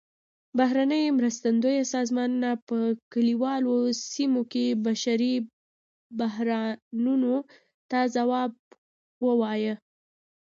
بهرنۍ 0.57 1.03
مرستندویه 1.17 1.83
سازمانونه 1.95 2.51
په 2.67 2.77
کلیوالو 3.13 3.75
سیمو 4.11 4.41
کې 4.51 4.65
بشري 4.85 5.33
بحرانونو 6.19 7.35
ته 7.89 7.99
ځواب 8.15 8.51
ووايي. 9.25 9.73